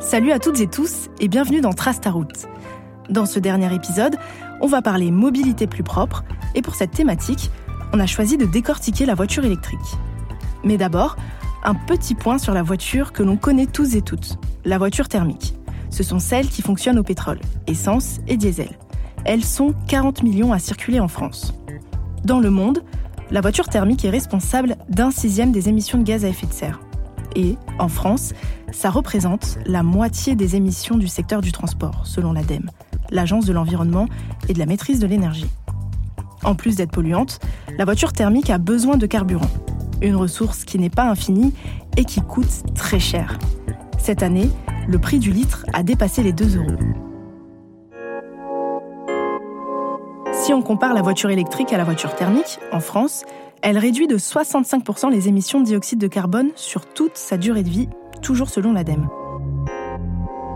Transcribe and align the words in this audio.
Salut 0.00 0.32
à 0.32 0.38
toutes 0.38 0.60
et 0.60 0.66
tous 0.66 1.10
et 1.20 1.28
bienvenue 1.28 1.60
dans 1.60 1.74
Trace 1.74 2.00
ta 2.00 2.10
route. 2.10 2.46
Dans 3.10 3.26
ce 3.26 3.38
dernier 3.38 3.72
épisode, 3.74 4.16
on 4.62 4.66
va 4.66 4.80
parler 4.80 5.10
mobilité 5.10 5.66
plus 5.66 5.82
propre 5.82 6.24
et 6.54 6.62
pour 6.62 6.74
cette 6.74 6.92
thématique, 6.92 7.50
on 7.92 8.00
a 8.00 8.06
choisi 8.06 8.38
de 8.38 8.46
décortiquer 8.46 9.04
la 9.04 9.14
voiture 9.14 9.44
électrique. 9.44 9.78
Mais 10.64 10.78
d'abord, 10.78 11.16
un 11.64 11.74
petit 11.74 12.14
point 12.14 12.38
sur 12.38 12.54
la 12.54 12.62
voiture 12.62 13.12
que 13.12 13.22
l'on 13.22 13.36
connaît 13.36 13.66
tous 13.66 13.94
et 13.94 14.00
toutes, 14.00 14.38
la 14.64 14.78
voiture 14.78 15.06
thermique. 15.06 15.54
Ce 15.90 16.02
sont 16.02 16.18
celles 16.18 16.48
qui 16.48 16.62
fonctionnent 16.62 16.98
au 16.98 17.04
pétrole, 17.04 17.38
essence 17.66 18.20
et 18.26 18.38
diesel. 18.38 18.78
Elles 19.26 19.44
sont 19.44 19.74
40 19.86 20.22
millions 20.22 20.54
à 20.54 20.58
circuler 20.58 20.98
en 20.98 21.08
France. 21.08 21.52
Dans 22.24 22.40
le 22.40 22.48
monde, 22.48 22.82
la 23.30 23.42
voiture 23.42 23.68
thermique 23.68 24.06
est 24.06 24.10
responsable 24.10 24.76
d'un 24.88 25.10
sixième 25.10 25.52
des 25.52 25.68
émissions 25.68 25.98
de 25.98 26.04
gaz 26.04 26.24
à 26.24 26.28
effet 26.28 26.46
de 26.46 26.54
serre. 26.54 26.80
Et, 27.36 27.56
en 27.78 27.88
France, 27.88 28.32
ça 28.72 28.90
représente 28.90 29.58
la 29.66 29.82
moitié 29.82 30.34
des 30.34 30.56
émissions 30.56 30.96
du 30.96 31.08
secteur 31.08 31.40
du 31.40 31.52
transport, 31.52 32.02
selon 32.04 32.32
l'ADEME, 32.32 32.70
l'Agence 33.10 33.46
de 33.46 33.52
l'environnement 33.52 34.06
et 34.48 34.52
de 34.52 34.58
la 34.58 34.66
maîtrise 34.66 35.00
de 35.00 35.06
l'énergie. 35.06 35.50
En 36.42 36.54
plus 36.54 36.76
d'être 36.76 36.92
polluante, 36.92 37.38
la 37.76 37.84
voiture 37.84 38.12
thermique 38.12 38.50
a 38.50 38.58
besoin 38.58 38.96
de 38.96 39.06
carburant, 39.06 39.50
une 40.02 40.16
ressource 40.16 40.64
qui 40.64 40.78
n'est 40.78 40.90
pas 40.90 41.08
infinie 41.08 41.52
et 41.96 42.04
qui 42.04 42.20
coûte 42.20 42.74
très 42.74 43.00
cher. 43.00 43.38
Cette 43.98 44.22
année, 44.22 44.50
le 44.88 44.98
prix 44.98 45.18
du 45.18 45.30
litre 45.30 45.66
a 45.72 45.82
dépassé 45.82 46.22
les 46.22 46.32
2 46.32 46.56
euros. 46.56 46.78
Si 50.32 50.54
on 50.54 50.62
compare 50.62 50.94
la 50.94 51.02
voiture 51.02 51.30
électrique 51.30 51.72
à 51.72 51.76
la 51.76 51.84
voiture 51.84 52.16
thermique, 52.16 52.58
en 52.72 52.80
France, 52.80 53.24
elle 53.62 53.78
réduit 53.78 54.06
de 54.06 54.16
65% 54.16 55.10
les 55.10 55.28
émissions 55.28 55.60
de 55.60 55.66
dioxyde 55.66 55.98
de 55.98 56.06
carbone 56.06 56.50
sur 56.56 56.86
toute 56.86 57.16
sa 57.16 57.36
durée 57.36 57.62
de 57.62 57.68
vie, 57.68 57.88
toujours 58.22 58.48
selon 58.48 58.72
l'ADEME. 58.72 59.08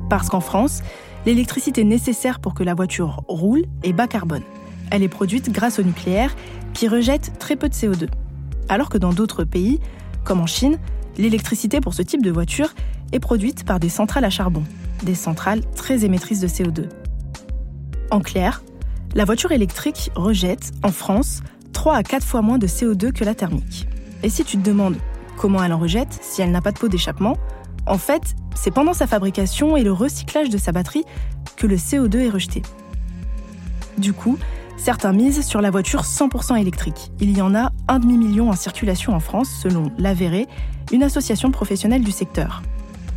Parce 0.09 0.29
qu'en 0.29 0.41
France, 0.41 0.83
l'électricité 1.27 1.85
nécessaire 1.85 2.41
pour 2.41 2.55
que 2.55 2.63
la 2.63 2.75
voiture 2.75 3.23
roule 3.29 3.65
est 3.83 3.93
bas 3.93 4.07
carbone. 4.07 4.43
Elle 4.91 5.03
est 5.03 5.09
produite 5.09 5.51
grâce 5.51 5.79
au 5.79 5.83
nucléaire, 5.83 6.35
qui 6.73 6.89
rejette 6.89 7.39
très 7.39 7.57
peu 7.57 7.69
de 7.69 7.75
CO2. 7.75 8.09
Alors 8.69 8.89
que 8.89 8.99
dans 8.99 9.13
d'autres 9.13 9.45
pays, 9.45 9.81
comme 10.25 10.41
en 10.41 10.47
Chine, 10.47 10.79
l'électricité 11.19 11.81
pour 11.81 11.95
ce 11.95 12.03
type 12.03 12.23
de 12.23 12.31
voiture 12.31 12.75
est 13.13 13.21
produite 13.21 13.65
par 13.65 13.81
des 13.81 13.89
centrales 13.89 14.25
à 14.25 14.31
charbon, 14.31 14.65
des 15.03 15.15
centrales 15.15 15.61
très 15.77 16.05
émettrices 16.05 16.41
de 16.41 16.49
CO2. 16.49 16.89
En 18.11 18.21
clair, 18.21 18.63
la 19.15 19.25
voiture 19.25 19.53
électrique 19.53 20.11
rejette, 20.15 20.73
en 20.83 20.91
France, 20.91 21.43
3 21.85 21.97
à 21.97 22.03
4 22.03 22.25
fois 22.25 22.41
moins 22.41 22.57
de 22.57 22.67
CO2 22.67 23.13
que 23.13 23.25
la 23.25 23.35
thermique. 23.35 23.87
Et 24.23 24.31
si 24.31 24.43
tu 24.43 24.57
te 24.57 24.63
demandes 24.63 24.97
comment 25.37 25.63
elle 25.63 25.75
en 25.75 25.79
rejette 25.79 26.19
si 26.23 26.41
elle 26.41 26.51
n'a 26.51 26.63
pas 26.63 26.73
de 26.73 26.79
pot 26.79 26.89
d'échappement, 26.89 27.37
en 27.87 27.99
fait, 27.99 28.23
c'est 28.55 28.71
pendant 28.71 28.95
sa 28.95 29.07
fabrication 29.07 29.77
et 29.77 29.83
le 29.83 29.93
recyclage 29.93 30.49
de 30.49 30.57
sa 30.57 30.73
batterie 30.73 31.05
que 31.59 31.67
le 31.67 31.77
CO2 31.77 32.21
est 32.21 32.31
rejeté. 32.31 32.63
Du 33.99 34.15
coup, 34.15 34.39
certains 34.79 35.13
misent 35.13 35.45
sur 35.45 35.61
la 35.61 35.71
voiture 35.71 36.05
100% 36.05 36.59
électrique. 36.59 37.13
Il 37.21 37.37
y 37.37 37.43
en 37.43 37.55
a 37.55 37.71
un 37.87 37.99
demi-million 37.99 38.49
en 38.49 38.57
circulation 38.57 39.13
en 39.13 39.21
France, 39.21 39.51
selon 39.51 39.93
l'Avéré, 39.99 40.47
une 40.91 41.03
association 41.03 41.51
professionnelle 41.51 42.03
du 42.03 42.13
secteur. 42.13 42.63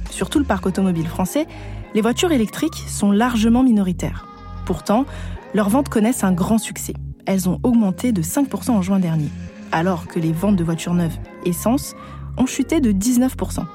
Sur 0.09 0.29
tout 0.29 0.39
le 0.39 0.45
parc 0.45 0.65
automobile 0.65 1.07
français, 1.07 1.47
les 1.95 2.01
voitures 2.01 2.33
électriques 2.33 2.83
sont 2.89 3.13
largement 3.13 3.63
minoritaires. 3.63 4.27
Pourtant, 4.65 5.05
leurs 5.53 5.69
ventes 5.69 5.87
connaissent 5.87 6.25
un 6.25 6.33
grand 6.33 6.57
succès 6.57 6.95
elles 7.27 7.47
ont 7.47 7.59
augmenté 7.61 8.11
de 8.11 8.23
5% 8.23 8.71
en 8.71 8.81
juin 8.81 8.99
dernier, 8.99 9.29
alors 9.71 10.07
que 10.07 10.19
les 10.19 10.31
ventes 10.31 10.55
de 10.55 10.63
voitures 10.63 10.93
neuves 10.93 11.17
essence 11.45 11.93
ont 12.37 12.47
chuté 12.47 12.79
de 12.79 12.91
19%. 12.91 13.65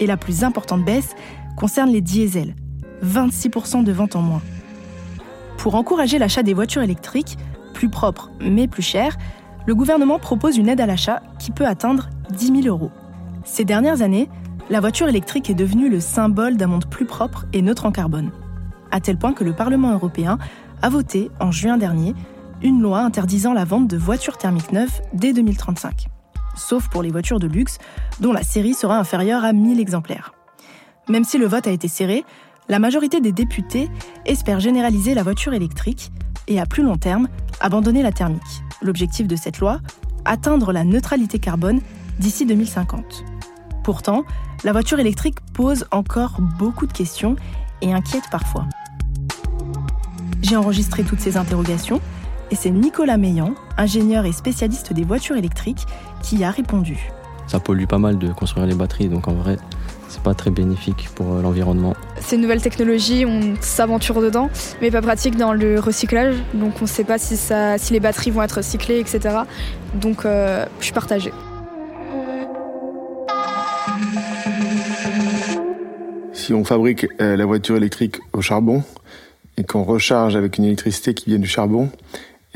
Et 0.00 0.06
la 0.06 0.16
plus 0.16 0.44
importante 0.44 0.84
baisse 0.84 1.14
concerne 1.56 1.90
les 1.90 2.00
diesels, 2.00 2.54
26% 3.04 3.84
de 3.84 3.92
ventes 3.92 4.16
en 4.16 4.22
moins. 4.22 4.42
Pour 5.56 5.76
encourager 5.76 6.18
l'achat 6.18 6.42
des 6.42 6.54
voitures 6.54 6.82
électriques, 6.82 7.38
plus 7.72 7.88
propres 7.88 8.30
mais 8.40 8.68
plus 8.68 8.82
chères, 8.82 9.16
le 9.66 9.74
gouvernement 9.74 10.18
propose 10.18 10.56
une 10.56 10.68
aide 10.68 10.80
à 10.80 10.86
l'achat 10.86 11.22
qui 11.38 11.52
peut 11.52 11.66
atteindre 11.66 12.10
10 12.30 12.62
000 12.62 12.66
euros. 12.66 12.90
Ces 13.44 13.64
dernières 13.64 14.02
années, 14.02 14.28
la 14.70 14.80
voiture 14.80 15.08
électrique 15.08 15.50
est 15.50 15.54
devenue 15.54 15.88
le 15.88 16.00
symbole 16.00 16.56
d'un 16.56 16.66
monde 16.66 16.86
plus 16.86 17.06
propre 17.06 17.46
et 17.52 17.62
neutre 17.62 17.86
en 17.86 17.92
carbone. 17.92 18.30
À 18.90 19.00
tel 19.00 19.18
point 19.18 19.32
que 19.32 19.44
le 19.44 19.52
Parlement 19.52 19.92
européen 19.92 20.38
a 20.82 20.88
voté, 20.88 21.30
en 21.40 21.50
juin 21.50 21.76
dernier, 21.76 22.14
une 22.62 22.80
loi 22.80 23.00
interdisant 23.00 23.52
la 23.52 23.64
vente 23.64 23.88
de 23.88 23.96
voitures 23.96 24.38
thermiques 24.38 24.72
neuves 24.72 25.00
dès 25.12 25.32
2035. 25.32 26.08
Sauf 26.56 26.88
pour 26.88 27.02
les 27.02 27.10
voitures 27.10 27.38
de 27.38 27.46
luxe, 27.46 27.78
dont 28.20 28.32
la 28.32 28.42
série 28.42 28.74
sera 28.74 28.98
inférieure 28.98 29.44
à 29.44 29.52
1000 29.52 29.80
exemplaires. 29.80 30.32
Même 31.08 31.24
si 31.24 31.38
le 31.38 31.46
vote 31.46 31.66
a 31.66 31.70
été 31.70 31.88
serré, 31.88 32.24
la 32.68 32.78
majorité 32.78 33.20
des 33.20 33.32
députés 33.32 33.88
espèrent 34.26 34.60
généraliser 34.60 35.14
la 35.14 35.22
voiture 35.22 35.54
électrique 35.54 36.10
et 36.48 36.60
à 36.60 36.66
plus 36.66 36.82
long 36.82 36.96
terme, 36.96 37.28
abandonner 37.60 38.02
la 38.02 38.12
thermique. 38.12 38.42
L'objectif 38.82 39.26
de 39.26 39.36
cette 39.36 39.58
loi 39.58 39.80
Atteindre 40.24 40.72
la 40.72 40.84
neutralité 40.84 41.38
carbone 41.38 41.80
d'ici 42.18 42.44
2050. 42.44 43.24
Pourtant, 43.82 44.24
la 44.64 44.72
voiture 44.72 45.00
électrique 45.00 45.38
pose 45.54 45.86
encore 45.90 46.36
beaucoup 46.58 46.86
de 46.86 46.92
questions 46.92 47.36
et 47.80 47.94
inquiète 47.94 48.24
parfois. 48.30 48.66
J'ai 50.42 50.56
enregistré 50.56 51.04
toutes 51.04 51.20
ces 51.20 51.36
interrogations 51.36 52.00
et 52.50 52.54
c'est 52.54 52.70
Nicolas 52.70 53.16
Meillan, 53.16 53.54
ingénieur 53.76 54.24
et 54.26 54.32
spécialiste 54.32 54.92
des 54.92 55.04
voitures 55.04 55.36
électriques, 55.36 55.86
qui 56.22 56.36
y 56.36 56.44
a 56.44 56.50
répondu. 56.50 57.10
Ça 57.46 57.60
pollue 57.60 57.86
pas 57.86 57.98
mal 57.98 58.18
de 58.18 58.32
construire 58.32 58.66
les 58.66 58.74
batteries, 58.74 59.08
donc 59.08 59.28
en 59.28 59.34
vrai, 59.34 59.56
c'est 60.08 60.22
pas 60.22 60.34
très 60.34 60.50
bénéfique 60.50 61.08
pour 61.14 61.34
euh, 61.34 61.42
l'environnement. 61.42 61.94
C'est 62.20 62.36
une 62.36 62.42
nouvelle 62.42 62.62
technologie, 62.62 63.24
on 63.26 63.54
s'aventure 63.60 64.20
dedans, 64.20 64.50
mais 64.80 64.90
pas 64.90 65.02
pratique 65.02 65.36
dans 65.36 65.52
le 65.52 65.78
recyclage, 65.78 66.36
donc 66.54 66.74
on 66.78 66.82
ne 66.82 66.88
sait 66.88 67.04
pas 67.04 67.18
si, 67.18 67.36
ça, 67.36 67.78
si 67.78 67.92
les 67.92 68.00
batteries 68.00 68.30
vont 68.30 68.42
être 68.42 68.56
recyclées, 68.56 68.98
etc. 68.98 69.36
Donc 69.94 70.24
euh, 70.24 70.66
je 70.80 70.84
suis 70.84 70.94
partagée. 70.94 71.32
Si 76.32 76.54
on 76.54 76.64
fabrique 76.64 77.06
euh, 77.20 77.36
la 77.36 77.44
voiture 77.44 77.76
électrique 77.76 78.16
au 78.32 78.40
charbon 78.40 78.82
et 79.58 79.64
qu'on 79.64 79.84
recharge 79.84 80.36
avec 80.36 80.56
une 80.56 80.64
électricité 80.64 81.12
qui 81.12 81.30
vient 81.30 81.38
du 81.38 81.48
charbon, 81.48 81.90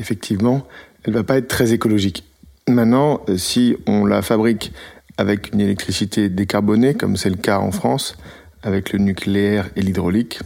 effectivement, 0.03 0.67
elle 1.03 1.13
va 1.13 1.23
pas 1.23 1.37
être 1.37 1.47
très 1.47 1.71
écologique. 1.71 2.25
Maintenant, 2.67 3.21
euh, 3.29 3.37
si 3.37 3.77
on 3.87 4.05
la 4.05 4.21
fabrique 4.21 4.73
avec 5.17 5.53
une 5.53 5.61
électricité 5.61 6.27
décarbonée, 6.27 6.93
comme 6.93 7.15
c'est 7.15 7.29
le 7.29 7.37
cas 7.37 7.59
en 7.59 7.71
France, 7.71 8.17
avec 8.63 8.91
le 8.91 8.99
nucléaire 8.99 9.69
et 9.77 9.81
l'hydraulique, 9.81 10.39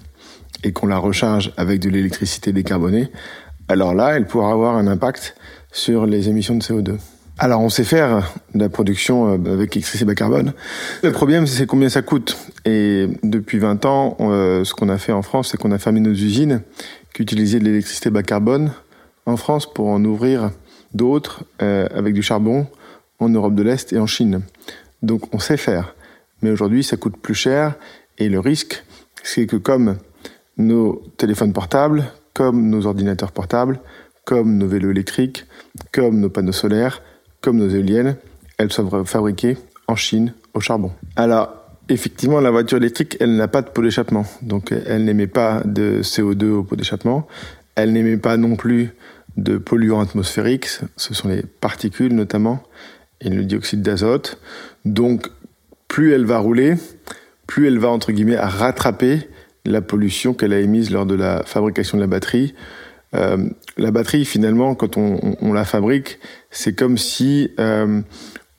et 0.63 0.71
qu'on 0.73 0.87
la 0.87 0.97
recharge 0.97 1.53
avec 1.57 1.79
de 1.79 1.89
l'électricité 1.89 2.53
décarbonée, 2.53 3.09
alors 3.67 3.95
là, 3.95 4.15
elle 4.15 4.27
pourra 4.27 4.51
avoir 4.51 4.75
un 4.75 4.85
impact 4.85 5.35
sur 5.71 6.05
les 6.05 6.29
émissions 6.29 6.55
de 6.55 6.63
CO2. 6.63 6.97
Alors, 7.39 7.61
on 7.61 7.69
sait 7.69 7.83
faire 7.83 8.31
de 8.53 8.59
la 8.59 8.69
production 8.69 9.27
euh, 9.27 9.53
avec 9.53 9.75
électricité 9.75 10.05
bas 10.05 10.15
carbone. 10.15 10.53
Le 11.03 11.11
problème, 11.11 11.47
c'est 11.47 11.65
combien 11.65 11.89
ça 11.89 12.03
coûte. 12.03 12.37
Et 12.65 13.07
depuis 13.23 13.57
20 13.57 13.85
ans, 13.85 14.17
euh, 14.19 14.63
ce 14.63 14.73
qu'on 14.73 14.89
a 14.89 14.97
fait 14.99 15.11
en 15.11 15.23
France, 15.23 15.49
c'est 15.49 15.57
qu'on 15.57 15.71
a 15.71 15.79
fermé 15.79 15.99
nos 15.99 16.11
usines 16.11 16.61
qui 17.13 17.23
utilisaient 17.23 17.59
de 17.59 17.65
l'électricité 17.65 18.11
bas 18.11 18.23
carbone 18.23 18.71
en 19.27 19.37
France 19.37 19.71
pour 19.71 19.87
en 19.89 20.03
ouvrir 20.03 20.49
d'autres 20.93 21.43
euh, 21.61 21.87
avec 21.93 22.15
du 22.15 22.23
charbon 22.23 22.65
en 23.19 23.29
Europe 23.29 23.53
de 23.53 23.61
l'Est 23.61 23.93
et 23.93 23.99
en 23.99 24.07
Chine. 24.07 24.41
Donc 25.03 25.33
on 25.35 25.39
sait 25.39 25.57
faire. 25.57 25.93
Mais 26.41 26.49
aujourd'hui, 26.49 26.83
ça 26.83 26.97
coûte 26.97 27.17
plus 27.17 27.35
cher 27.35 27.75
et 28.17 28.29
le 28.29 28.39
risque, 28.39 28.83
c'est 29.21 29.45
que 29.45 29.57
comme 29.57 29.97
nos 30.57 31.03
téléphones 31.17 31.53
portables, 31.53 32.05
comme 32.33 32.69
nos 32.69 32.85
ordinateurs 32.85 33.31
portables, 33.31 33.79
comme 34.25 34.57
nos 34.57 34.67
vélos 34.67 34.91
électriques, 34.91 35.45
comme 35.91 36.19
nos 36.19 36.29
panneaux 36.29 36.51
solaires, 36.51 37.01
comme 37.41 37.57
nos 37.57 37.69
éoliennes, 37.69 38.15
elles 38.57 38.71
soient 38.71 39.05
fabriquées 39.05 39.57
en 39.87 39.95
Chine 39.95 40.33
au 40.53 40.59
charbon. 40.59 40.91
Alors, 41.15 41.49
effectivement, 41.89 42.41
la 42.41 42.51
voiture 42.51 42.77
électrique, 42.77 43.17
elle 43.19 43.35
n'a 43.35 43.47
pas 43.47 43.61
de 43.61 43.69
pot 43.69 43.81
d'échappement. 43.81 44.25
Donc, 44.41 44.71
elle 44.71 45.05
n'émet 45.05 45.27
pas 45.27 45.61
de 45.63 46.01
CO2 46.01 46.49
au 46.51 46.63
pot 46.63 46.75
d'échappement. 46.75 47.27
Elle 47.75 47.93
n'émet 47.93 48.17
pas 48.17 48.37
non 48.37 48.55
plus 48.55 48.91
de 49.37 49.57
polluants 49.57 50.01
atmosphériques, 50.01 50.67
ce 50.95 51.13
sont 51.13 51.29
les 51.29 51.43
particules 51.43 52.13
notamment, 52.13 52.63
et 53.21 53.29
le 53.29 53.43
dioxyde 53.43 53.81
d'azote. 53.81 54.39
Donc, 54.85 55.29
plus 55.87 56.13
elle 56.13 56.25
va 56.25 56.39
rouler, 56.39 56.75
plus 57.45 57.67
elle 57.67 57.79
va, 57.79 57.89
entre 57.89 58.11
guillemets, 58.11 58.37
rattraper 58.37 59.29
la 59.65 59.81
pollution 59.81 60.33
qu'elle 60.33 60.53
a 60.53 60.59
émise 60.59 60.91
lors 60.91 61.05
de 61.05 61.15
la 61.15 61.43
fabrication 61.43 61.97
de 61.97 62.03
la 62.03 62.07
batterie. 62.07 62.55
Euh, 63.15 63.49
la 63.77 63.91
batterie, 63.91 64.25
finalement, 64.25 64.75
quand 64.75 64.97
on, 64.97 65.53
la 65.53 65.65
fabrique, 65.65 66.19
c'est 66.51 66.73
comme 66.73 66.97
si 66.97 67.51
euh, 67.59 68.01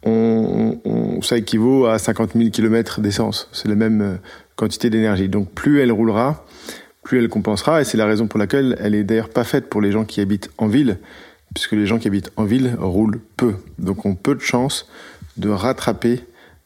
on, 0.04 1.20
ça 1.22 1.36
équivaut 1.36 1.86
à 1.86 1.98
50 1.98 2.32
000 2.34 2.50
km 2.50 3.00
d'essence. 3.00 3.48
C'est 3.52 3.68
la 3.68 3.74
même 3.74 4.00
euh, 4.00 4.14
quantité 4.56 4.90
d'énergie. 4.90 5.28
Donc 5.28 5.50
plus 5.52 5.80
elle 5.80 5.92
roulera, 5.92 6.44
plus 7.08 7.18
elle 7.18 7.30
compensera. 7.30 7.80
Et 7.80 7.84
c'est 7.84 7.96
la 7.96 8.04
raison 8.04 8.26
pour 8.26 8.38
laquelle 8.38 8.76
elle 8.80 8.94
est 8.94 9.02
d'ailleurs 9.02 9.30
pas 9.30 9.44
faite 9.44 9.70
pour 9.70 9.80
les 9.80 9.90
gens 9.90 10.04
qui 10.04 10.20
habitent 10.20 10.50
en 10.58 10.66
ville, 10.66 10.98
puisque 11.54 11.72
les 11.72 11.86
gens 11.86 11.98
qui 11.98 12.06
habitent 12.06 12.30
en 12.36 12.44
ville 12.44 12.76
roulent 12.78 13.18
peu. 13.38 13.54
Donc 13.78 14.04
ont 14.04 14.14
peu 14.14 14.34
de 14.34 14.40
chances 14.40 14.86
de 15.38 15.48
rattraper 15.48 16.20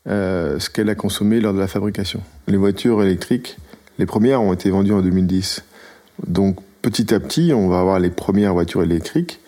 euh, 0.09 0.59
ce 0.59 0.69
qu'elle 0.69 0.91
a 0.91 0.97
consommé 0.97 1.41
lors 1.41 1.55
de 1.55 1.61
la 1.61 1.69
fabrication. 1.69 2.21
Les 2.49 2.57
voitures 2.57 3.03
électriques 3.05 3.57
Les 4.01 4.07
premières 4.07 4.43
ont 4.43 4.53
été 4.53 4.69
vendues 4.69 4.93
en 4.93 5.01
2010. 5.01 5.63
Donc 6.27 6.59
petit 6.83 7.15
à 7.15 7.21
petit, 7.21 7.53
on 7.55 7.69
va 7.69 7.79
avoir 7.79 8.01
les 8.01 8.11
premières 8.11 8.53
voitures 8.53 8.83
électriques 8.83 9.39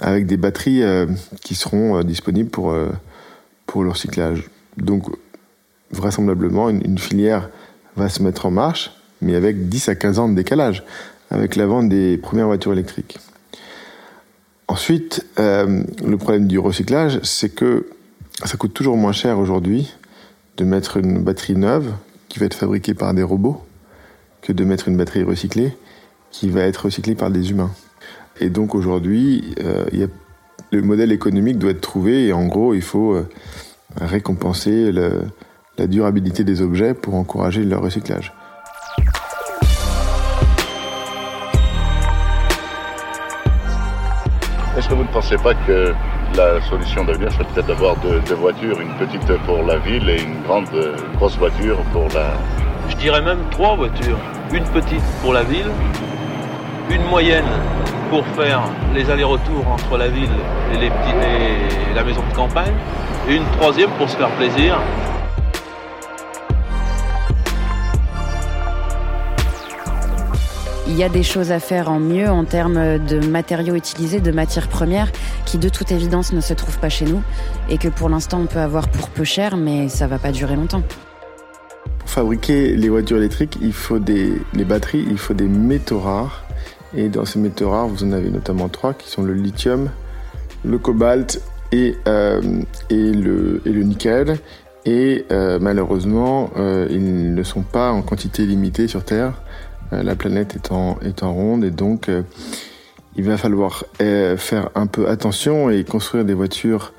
avec 0.00 0.26
des 0.26 0.38
batteries 0.38 0.82
euh, 0.82 1.06
qui 1.42 1.54
seront 1.54 1.98
euh, 1.98 2.02
disponibles 2.02 2.48
pour, 2.48 2.74
pour 3.66 3.84
le 3.84 3.90
recyclage. 3.90 4.48
Donc 4.78 5.04
vraisemblablement, 5.90 6.70
une, 6.70 6.98
filière 6.98 7.50
va 7.96 8.08
se 8.08 8.22
mettre 8.22 8.46
en 8.46 8.50
marche, 8.50 8.90
mais 9.24 9.34
avec 9.34 9.68
10 9.68 9.88
à 9.88 9.94
15 9.96 10.18
ans 10.20 10.28
de 10.28 10.34
décalage, 10.34 10.84
avec 11.30 11.56
la 11.56 11.66
vente 11.66 11.88
des 11.88 12.16
premières 12.16 12.46
voitures 12.46 12.72
électriques. 12.72 13.18
Ensuite, 14.68 15.26
le 15.36 16.14
problème 16.16 16.46
du 16.46 16.58
recyclage, 16.58 17.20
c'est 17.22 17.50
que 17.50 17.86
ça 18.44 18.56
coûte 18.56 18.74
toujours 18.74 18.96
moins 18.96 19.12
cher 19.12 19.38
aujourd'hui 19.38 19.92
de 20.56 20.64
mettre 20.64 20.96
une 20.96 21.22
batterie 21.22 21.56
neuve 21.56 21.92
qui 22.28 22.38
va 22.38 22.46
être 22.46 22.54
fabriquée 22.54 22.94
par 22.94 23.14
des 23.14 23.22
robots 23.22 23.62
que 24.42 24.52
de 24.52 24.64
mettre 24.64 24.88
une 24.88 24.96
batterie 24.96 25.22
recyclée 25.22 25.76
qui 26.30 26.50
va 26.50 26.62
être 26.62 26.86
recyclée 26.86 27.14
par 27.14 27.30
des 27.30 27.50
humains. 27.50 27.70
Et 28.40 28.50
donc 28.50 28.74
aujourd'hui, 28.74 29.54
euh, 29.60 29.84
le 30.70 30.82
modèle 30.82 31.12
économique 31.12 31.58
doit 31.58 31.70
être 31.70 31.80
trouvé 31.80 32.26
et 32.26 32.32
en 32.32 32.46
gros, 32.46 32.74
il 32.74 32.82
faut 32.82 33.14
euh, 33.14 33.28
récompenser 34.00 34.92
la 34.92 35.86
durabilité 35.86 36.42
des 36.42 36.60
objets 36.60 36.94
pour 36.94 37.14
encourager 37.14 37.64
leur 37.64 37.82
recyclage. 37.82 38.32
Est-ce 44.84 44.90
que 44.90 44.98
vous 44.98 45.04
ne 45.04 45.08
pensez 45.14 45.38
pas 45.38 45.54
que 45.54 45.94
la 46.36 46.60
solution 46.60 47.04
d'avenir 47.04 47.32
serait 47.32 47.44
peut-être 47.44 47.68
d'avoir 47.68 47.96
deux, 47.96 48.20
voitures, 48.34 48.78
une 48.82 48.92
petite 48.96 49.26
pour 49.46 49.62
la 49.62 49.78
ville 49.78 50.06
et 50.10 50.20
une 50.22 50.42
grande 50.42 50.68
grosse 51.16 51.38
voiture 51.38 51.78
pour 51.90 52.06
la... 52.14 52.34
Je 52.90 52.96
dirais 52.96 53.22
même 53.22 53.38
trois 53.50 53.76
voitures. 53.76 54.18
Une 54.52 54.64
petite 54.64 55.00
pour 55.22 55.32
la 55.32 55.42
ville, 55.42 55.70
une 56.90 57.02
moyenne 57.04 57.48
pour 58.10 58.26
faire 58.36 58.60
les 58.94 59.08
allers-retours 59.08 59.66
entre 59.66 59.96
la 59.96 60.08
ville 60.08 60.28
et, 60.74 60.84
et 60.84 61.94
la 61.94 62.04
maison 62.04 62.20
de 62.30 62.36
campagne, 62.36 62.74
et 63.26 63.36
une 63.36 63.46
troisième 63.58 63.88
pour 63.92 64.10
se 64.10 64.18
faire 64.18 64.28
plaisir. 64.32 64.76
Il 70.86 70.96
y 70.96 71.02
a 71.02 71.08
des 71.08 71.22
choses 71.22 71.50
à 71.50 71.60
faire 71.60 71.90
en 71.90 71.98
mieux 71.98 72.28
en 72.28 72.44
termes 72.44 72.98
de 72.98 73.26
matériaux 73.26 73.74
utilisés, 73.74 74.20
de 74.20 74.30
matières 74.30 74.68
premières, 74.68 75.10
qui 75.46 75.56
de 75.56 75.68
toute 75.70 75.90
évidence 75.92 76.32
ne 76.32 76.40
se 76.40 76.52
trouvent 76.52 76.78
pas 76.78 76.90
chez 76.90 77.06
nous, 77.06 77.22
et 77.70 77.78
que 77.78 77.88
pour 77.88 78.10
l'instant 78.10 78.40
on 78.40 78.46
peut 78.46 78.58
avoir 78.58 78.88
pour 78.88 79.08
peu 79.08 79.24
cher, 79.24 79.56
mais 79.56 79.88
ça 79.88 80.06
va 80.06 80.18
pas 80.18 80.30
durer 80.30 80.56
longtemps. 80.56 80.82
Pour 81.98 82.10
fabriquer 82.10 82.76
les 82.76 82.90
voitures 82.90 83.16
électriques, 83.16 83.58
il 83.62 83.72
faut 83.72 83.98
des 83.98 84.34
les 84.52 84.64
batteries, 84.64 85.06
il 85.08 85.18
faut 85.18 85.34
des 85.34 85.48
métaux 85.48 86.00
rares 86.00 86.44
et 86.94 87.08
dans 87.08 87.24
ces 87.24 87.38
métaux 87.38 87.70
rares, 87.70 87.88
vous 87.88 88.04
en 88.04 88.12
avez 88.12 88.30
notamment 88.30 88.68
trois 88.68 88.92
qui 88.94 89.08
sont 89.08 89.22
le 89.22 89.32
lithium, 89.32 89.90
le 90.64 90.78
cobalt 90.78 91.40
et, 91.72 91.96
euh, 92.06 92.40
le 92.90 93.82
nickel. 93.82 94.38
Et 94.86 95.24
euh, 95.32 95.58
malheureusement, 95.60 96.50
euh, 96.56 96.86
ils 96.90 97.34
ne 97.34 97.42
sont 97.42 97.62
pas 97.62 97.90
en 97.90 98.02
quantité 98.02 98.44
limitée 98.44 98.86
sur 98.86 99.02
Terre, 99.02 99.42
la 99.92 100.14
planète 100.16 100.56
étant, 100.56 100.98
étant 101.00 101.32
ronde. 101.32 101.64
Et 101.64 101.70
donc, 101.70 102.10
il 103.16 103.24
va 103.24 103.36
falloir 103.36 103.84
faire 103.98 104.70
un 104.74 104.86
peu 104.86 105.08
attention 105.08 105.70
et 105.70 105.84
construire 105.84 106.24
des 106.24 106.34
voitures 106.34 106.92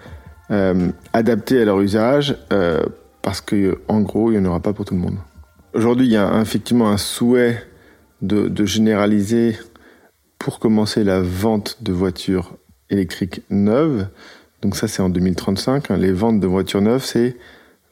adaptées 1.14 1.62
à 1.62 1.66
leur 1.66 1.82
usage, 1.82 2.38
parce 3.22 3.42
que 3.42 3.80
en 3.88 4.02
gros, 4.02 4.32
il 4.32 4.40
n'y 4.40 4.48
en 4.48 4.50
aura 4.50 4.60
pas 4.60 4.74
pour 4.74 4.86
tout 4.86 4.94
le 4.94 5.00
monde. 5.00 5.18
Aujourd'hui, 5.74 6.06
il 6.06 6.14
y 6.14 6.18
a 6.18 6.42
effectivement 6.42 6.90
un 6.90 6.98
souhait 6.98 7.62
de, 8.22 8.48
de 8.48 8.66
généraliser 8.66 9.58
pour 10.40 10.60
commencer 10.60 11.04
la 11.04 11.22
vente 11.22 11.78
de 11.82 11.92
voitures 11.92 12.56
électriques 12.90 13.42
neuves. 13.50 14.08
Donc 14.62 14.76
ça, 14.76 14.88
c'est 14.88 15.02
en 15.02 15.10
2035. 15.10 15.92
Hein. 15.92 15.98
Les 15.98 16.12
ventes 16.12 16.40
de 16.40 16.48
voitures 16.48 16.82
neuves, 16.82 17.04
c'est 17.04 17.36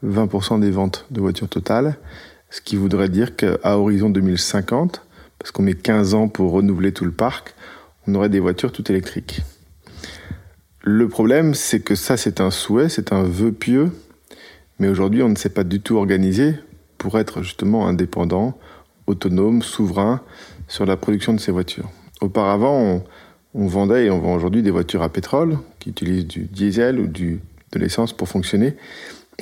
20% 0.05 0.59
des 0.59 0.71
ventes 0.71 1.05
de 1.11 1.19
voitures 1.19 1.49
totales. 1.49 1.97
Ce 2.53 2.61
qui 2.61 2.75
voudrait 2.75 3.09
dire 3.09 3.35
qu'à 3.35 3.79
horizon 3.79 4.11
2050, 4.11 5.01
parce 5.39 5.49
qu'on 5.49 5.63
met 5.63 5.73
15 5.73 6.13
ans 6.13 6.27
pour 6.27 6.51
renouveler 6.51 6.91
tout 6.91 7.03
le 7.03 7.11
parc, 7.11 7.55
on 8.05 8.13
aurait 8.13 8.29
des 8.29 8.39
voitures 8.39 8.71
toutes 8.71 8.91
électriques. 8.91 9.41
Le 10.83 11.07
problème, 11.07 11.55
c'est 11.55 11.79
que 11.79 11.95
ça, 11.95 12.15
c'est 12.15 12.41
un 12.41 12.51
souhait, 12.51 12.89
c'est 12.89 13.11
un 13.11 13.23
vœu 13.23 13.51
pieux, 13.51 13.89
mais 14.77 14.87
aujourd'hui, 14.87 15.23
on 15.23 15.29
ne 15.29 15.35
s'est 15.35 15.49
pas 15.49 15.63
du 15.63 15.81
tout 15.81 15.95
organisé 15.95 16.53
pour 16.99 17.17
être 17.17 17.41
justement 17.41 17.87
indépendant, 17.87 18.55
autonome, 19.07 19.63
souverain 19.63 20.21
sur 20.67 20.85
la 20.85 20.95
production 20.95 21.33
de 21.33 21.39
ces 21.39 21.51
voitures. 21.51 21.89
Auparavant, 22.21 23.01
on, 23.55 23.65
vendait 23.65 24.05
et 24.05 24.11
on 24.11 24.19
vend 24.19 24.35
aujourd'hui 24.35 24.61
des 24.61 24.69
voitures 24.69 25.01
à 25.01 25.09
pétrole 25.09 25.57
qui 25.79 25.89
utilisent 25.89 26.27
du 26.27 26.41
diesel 26.41 26.99
ou 26.99 27.07
de 27.07 27.39
l'essence 27.79 28.13
pour 28.13 28.27
fonctionner. 28.27 28.75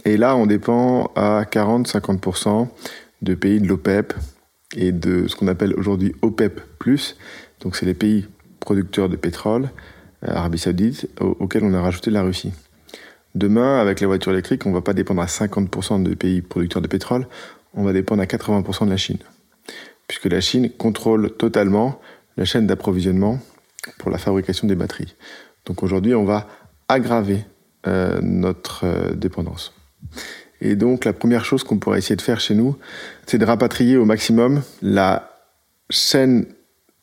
Et 0.06 0.18
là, 0.18 0.36
on 0.36 0.46
dépend 0.46 1.12
à 1.16 1.44
40-50% 1.44 2.68
de 3.22 3.36
pays 3.36 3.60
de 3.60 3.68
l'OPEP 3.68 4.14
et 4.76 4.92
de 4.92 5.28
ce 5.28 5.36
qu'on 5.36 5.48
appelle 5.48 5.74
aujourd'hui 5.76 6.14
OPEP+. 6.22 6.62
Donc, 7.62 7.76
c'est 7.76 7.86
les 7.86 7.94
pays 7.94 8.28
producteurs 8.60 9.10
de 9.10 9.16
pétrole, 9.16 9.70
euh, 10.24 10.34
Arabie 10.34 10.60
Saoudite, 10.60 11.08
auxquels 11.20 11.64
on 11.64 11.74
a 11.74 11.82
rajouté 11.82 12.12
la 12.12 12.24
Russie. 12.24 12.54
Demain, 13.36 13.80
avec 13.80 14.00
les 14.02 14.06
voitures 14.06 14.32
électriques, 14.32 14.66
on 14.66 14.70
ne 14.70 14.74
va 14.74 14.82
pas 14.82 14.94
dépendre 14.94 15.22
à 15.22 15.26
50% 15.26 16.04
de 16.04 16.14
pays 16.16 16.42
producteurs 16.42 16.82
de 16.82 16.88
pétrole, 16.88 17.28
on 17.74 17.84
va 17.84 17.94
dépendre 17.94 18.22
à 18.22 18.26
80% 18.26 18.86
de 18.86 18.90
la 18.90 18.98
Chine. 18.98 19.20
Puisque 20.08 20.26
la 20.26 20.42
Chine 20.42 20.70
contrôle 20.70 21.32
totalement 21.38 22.02
la 22.36 22.46
chaîne 22.46 22.68
d'approvisionnement 22.68 23.40
pour 23.98 24.12
la 24.12 24.18
fabrication 24.18 24.68
des 24.68 24.76
batteries. 24.76 25.16
Donc 25.66 25.84
aujourd'hui, 25.84 26.14
on 26.14 26.26
va 26.26 26.48
aggraver 26.88 27.46
euh, 27.88 28.20
notre 28.22 28.86
euh, 28.86 29.14
dépendance. 29.14 29.74
Et 30.62 30.76
donc 30.76 31.06
la 31.06 31.14
première 31.14 31.44
chose 31.44 31.64
qu'on 31.64 31.78
pourrait 31.78 31.98
essayer 31.98 32.16
de 32.16 32.22
faire 32.22 32.40
chez 32.40 32.56
nous, 32.56 32.78
c'est 33.26 33.40
de 33.40 33.46
rapatrier 33.46 33.98
au 33.98 34.06
maximum 34.06 34.62
la 34.82 35.32
chaîne 35.90 36.46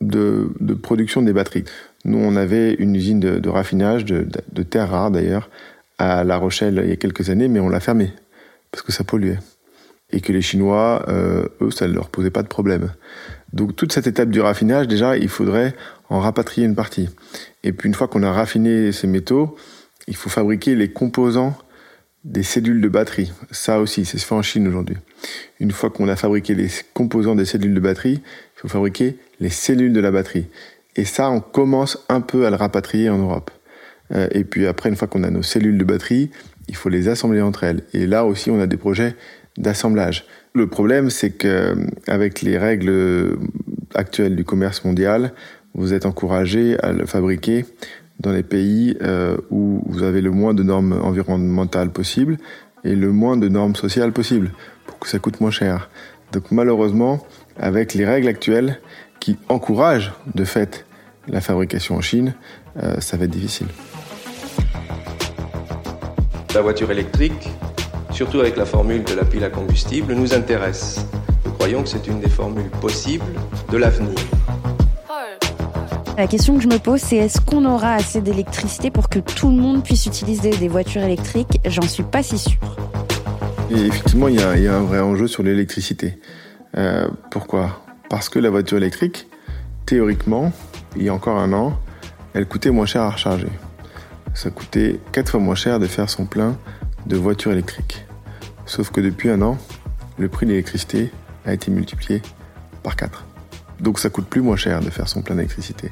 de, 0.00 0.50
production 0.80 1.22
des 1.22 1.32
batteries. 1.32 1.64
Nous, 2.04 2.18
on 2.18 2.36
avait 2.36 2.74
une 2.74 2.94
usine 2.94 3.20
de, 3.20 3.48
raffinage 3.48 4.04
de, 4.04 4.62
terres 4.62 4.90
rares 4.90 5.10
d'ailleurs 5.10 5.50
à 5.98 6.22
La 6.22 6.36
Rochelle 6.36 6.80
il 6.84 6.90
y 6.90 6.92
a 6.92 6.96
quelques 6.96 7.30
années, 7.30 7.48
mais 7.48 7.60
on 7.60 7.68
l'a 7.68 7.80
fermée 7.80 8.12
parce 8.70 8.82
que 8.82 8.92
ça 8.92 9.02
polluait 9.04 9.38
et 10.10 10.20
que 10.20 10.32
les 10.32 10.40
Chinois, 10.40 11.04
euh, 11.08 11.48
eux, 11.60 11.70
ça 11.70 11.86
ne 11.86 11.92
leur 11.92 12.08
posait 12.08 12.30
pas 12.30 12.42
de 12.42 12.48
problème. 12.48 12.92
Donc 13.52 13.76
toute 13.76 13.92
cette 13.92 14.06
étape 14.06 14.30
du 14.30 14.40
raffinage, 14.40 14.88
déjà, 14.88 15.16
il 15.16 15.28
faudrait 15.28 15.74
en 16.08 16.20
rapatrier 16.20 16.66
une 16.66 16.74
partie. 16.74 17.08
Et 17.62 17.72
puis 17.72 17.88
une 17.88 17.94
fois 17.94 18.08
qu'on 18.08 18.22
a 18.22 18.32
raffiné 18.32 18.92
ces 18.92 19.06
métaux, 19.06 19.56
il 20.06 20.16
faut 20.16 20.30
fabriquer 20.30 20.74
les 20.74 20.90
composants 20.90 21.58
des 22.24 22.42
cellules 22.42 22.80
de 22.80 22.88
batterie. 22.88 23.32
Ça 23.50 23.80
aussi, 23.80 24.04
c'est 24.04 24.18
fait 24.18 24.34
en 24.34 24.42
Chine 24.42 24.66
aujourd'hui. 24.68 24.96
Une 25.60 25.70
fois 25.70 25.90
qu'on 25.90 26.08
a 26.08 26.16
fabriqué 26.16 26.54
les 26.54 26.68
composants 26.94 27.34
des 27.34 27.44
cellules 27.44 27.74
de 27.74 27.80
batterie, 27.80 28.20
il 28.22 28.60
faut 28.60 28.68
fabriquer 28.68 29.16
les 29.40 29.50
cellules 29.50 29.92
de 29.92 30.00
la 30.00 30.10
batterie. 30.10 30.46
Et 30.96 31.04
ça, 31.04 31.30
on 31.30 31.40
commence 31.40 32.04
un 32.08 32.20
peu 32.20 32.46
à 32.46 32.50
le 32.50 32.56
rapatrier 32.56 33.08
en 33.08 33.18
Europe. 33.18 33.50
Euh, 34.12 34.28
et 34.32 34.44
puis 34.44 34.66
après, 34.66 34.88
une 34.88 34.96
fois 34.96 35.08
qu'on 35.08 35.22
a 35.22 35.30
nos 35.30 35.42
cellules 35.42 35.78
de 35.78 35.84
batterie, 35.84 36.30
il 36.68 36.76
faut 36.76 36.88
les 36.88 37.08
assembler 37.08 37.40
entre 37.40 37.64
elles. 37.64 37.82
Et 37.92 38.06
là 38.06 38.24
aussi, 38.24 38.50
on 38.50 38.60
a 38.60 38.66
des 38.66 38.76
projets 38.76 39.14
d'assemblage. 39.56 40.26
Le 40.54 40.66
problème, 40.66 41.10
c'est 41.10 41.30
que 41.30 41.76
avec 42.06 42.42
les 42.42 42.58
règles 42.58 43.38
actuelles 43.94 44.36
du 44.36 44.44
commerce 44.44 44.84
mondial, 44.84 45.32
vous 45.74 45.94
êtes 45.94 46.06
encouragé 46.06 46.78
à 46.80 46.92
le 46.92 47.06
fabriquer 47.06 47.64
dans 48.18 48.32
les 48.32 48.42
pays 48.42 48.96
euh, 49.02 49.36
où 49.50 49.82
vous 49.86 50.02
avez 50.02 50.20
le 50.20 50.30
moins 50.30 50.54
de 50.54 50.62
normes 50.62 50.98
environnementales 51.02 51.90
possibles 51.90 52.36
et 52.84 52.94
le 52.94 53.12
moins 53.12 53.36
de 53.36 53.48
normes 53.48 53.76
sociales 53.76 54.12
possibles 54.12 54.52
pour 54.86 54.98
que 54.98 55.08
ça 55.08 55.18
coûte 55.18 55.40
moins 55.40 55.50
cher. 55.50 55.90
Donc 56.32 56.50
malheureusement, 56.50 57.24
avec 57.58 57.94
les 57.94 58.04
règles 58.04 58.28
actuelles 58.28 58.80
qui 59.20 59.38
encouragent 59.48 60.12
de 60.34 60.44
fait 60.44 60.86
la 61.26 61.40
fabrication 61.40 61.96
en 61.96 62.00
Chine, 62.00 62.34
euh, 62.82 63.00
ça 63.00 63.16
va 63.16 63.24
être 63.24 63.30
difficile. 63.30 63.68
La 66.54 66.62
voiture 66.62 66.90
électrique 66.90 67.50
surtout 68.18 68.40
avec 68.40 68.56
la 68.56 68.66
formule 68.66 69.04
de 69.04 69.14
la 69.14 69.24
pile 69.24 69.44
à 69.44 69.48
combustible, 69.48 70.12
nous 70.12 70.34
intéresse. 70.34 71.06
Nous 71.44 71.52
croyons 71.52 71.84
que 71.84 71.88
c'est 71.88 72.08
une 72.08 72.18
des 72.18 72.28
formules 72.28 72.68
possibles 72.80 73.32
de 73.70 73.76
l'avenir. 73.76 74.16
La 76.18 76.26
question 76.26 76.56
que 76.56 76.62
je 76.64 76.66
me 76.66 76.80
pose, 76.80 77.00
c'est 77.00 77.14
est-ce 77.14 77.40
qu'on 77.40 77.64
aura 77.64 77.94
assez 77.94 78.20
d'électricité 78.20 78.90
pour 78.90 79.08
que 79.08 79.20
tout 79.20 79.50
le 79.50 79.54
monde 79.54 79.84
puisse 79.84 80.04
utiliser 80.04 80.50
des 80.50 80.66
voitures 80.66 81.02
électriques? 81.02 81.60
J'en 81.64 81.86
suis 81.86 82.02
pas 82.02 82.24
si 82.24 82.38
sûr. 82.38 82.58
Effectivement, 83.70 84.26
il 84.26 84.34
y, 84.34 84.42
a, 84.42 84.76
un 84.76 84.82
vrai 84.82 84.98
enjeu 84.98 85.28
sur 85.28 85.44
l'électricité. 85.44 86.18
Euh, 86.76 87.06
pourquoi? 87.30 87.84
Parce 88.10 88.28
que 88.28 88.40
la 88.40 88.50
voiture 88.50 88.78
électrique, 88.78 89.28
théoriquement, 89.86 90.52
il 90.96 91.04
y 91.04 91.08
a 91.08 91.14
encore 91.14 91.38
un 91.38 91.52
an, 91.52 91.78
elle 92.34 92.46
coûtait 92.46 92.72
moins 92.72 92.86
cher 92.86 93.02
à 93.02 93.10
recharger. 93.10 93.52
Ça 94.34 94.50
coûtait 94.50 94.98
quatre 95.12 95.30
fois 95.30 95.40
moins 95.40 95.54
cher 95.54 95.78
de 95.78 95.86
faire 95.86 96.10
son 96.10 96.26
plein 96.26 96.58
de 97.06 97.16
voitures 97.16 97.52
électriques. 97.52 98.04
Sauf 98.66 98.90
que 98.90 99.00
depuis 99.00 99.30
un 99.30 99.40
an, 99.40 99.56
le 100.18 100.28
prix 100.28 100.46
de 100.46 100.50
l'électricité 100.50 101.12
a 101.46 101.52
été 101.52 101.70
multiplié 101.70 102.22
par 102.82 102.96
4. 102.96 103.27
Donc 103.80 103.98
ça 103.98 104.10
coûte 104.10 104.26
plus 104.26 104.40
moins 104.40 104.56
cher 104.56 104.80
de 104.80 104.90
faire 104.90 105.08
son 105.08 105.22
plein 105.22 105.36
d'électricité. 105.36 105.90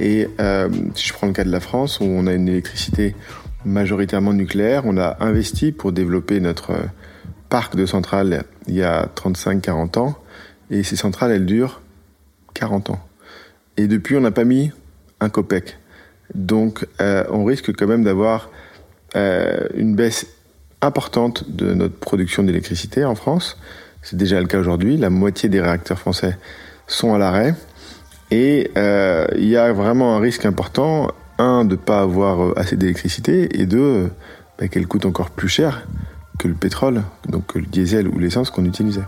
Et 0.00 0.28
euh, 0.40 0.68
si 0.94 1.08
je 1.08 1.12
prends 1.12 1.26
le 1.26 1.32
cas 1.32 1.44
de 1.44 1.50
la 1.50 1.60
France, 1.60 2.00
où 2.00 2.04
on 2.04 2.26
a 2.26 2.32
une 2.32 2.48
électricité 2.48 3.14
majoritairement 3.64 4.32
nucléaire, 4.32 4.82
on 4.84 4.96
a 4.98 5.16
investi 5.20 5.72
pour 5.72 5.92
développer 5.92 6.40
notre 6.40 6.74
parc 7.48 7.76
de 7.76 7.86
centrales 7.86 8.44
il 8.68 8.74
y 8.74 8.82
a 8.82 9.06
35-40 9.16 9.98
ans, 9.98 10.18
et 10.70 10.82
ces 10.82 10.96
centrales, 10.96 11.30
elles 11.30 11.46
durent 11.46 11.80
40 12.54 12.90
ans. 12.90 13.00
Et 13.76 13.86
depuis, 13.86 14.16
on 14.16 14.20
n'a 14.20 14.30
pas 14.30 14.44
mis 14.44 14.72
un 15.20 15.28
copec. 15.28 15.78
Donc 16.34 16.86
euh, 17.00 17.24
on 17.30 17.44
risque 17.44 17.74
quand 17.76 17.86
même 17.86 18.02
d'avoir 18.02 18.50
euh, 19.14 19.68
une 19.74 19.94
baisse 19.94 20.26
importante 20.82 21.48
de 21.50 21.72
notre 21.74 21.94
production 21.94 22.42
d'électricité 22.42 23.04
en 23.04 23.14
France. 23.14 23.58
C'est 24.02 24.16
déjà 24.16 24.40
le 24.40 24.46
cas 24.46 24.58
aujourd'hui. 24.58 24.96
La 24.96 25.10
moitié 25.10 25.48
des 25.48 25.60
réacteurs 25.60 25.98
français 25.98 26.36
sont 26.86 27.14
à 27.14 27.18
l'arrêt. 27.18 27.54
Et 28.30 28.70
euh, 28.76 29.26
il 29.36 29.46
y 29.46 29.56
a 29.56 29.72
vraiment 29.72 30.16
un 30.16 30.20
risque 30.20 30.46
important, 30.46 31.08
un, 31.38 31.64
de 31.64 31.72
ne 31.72 31.76
pas 31.76 32.00
avoir 32.00 32.56
assez 32.58 32.76
d'électricité, 32.76 33.60
et 33.60 33.66
deux, 33.66 34.10
bah, 34.58 34.68
qu'elle 34.68 34.86
coûte 34.86 35.06
encore 35.06 35.30
plus 35.30 35.48
cher 35.48 35.86
que 36.38 36.48
le 36.48 36.54
pétrole, 36.54 37.02
donc 37.28 37.46
que 37.46 37.58
le 37.58 37.66
diesel 37.66 38.08
ou 38.08 38.18
l'essence 38.18 38.50
qu'on 38.50 38.64
utilisait. 38.64 39.04